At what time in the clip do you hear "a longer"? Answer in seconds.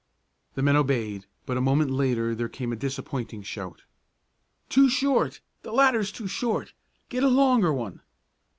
7.23-7.71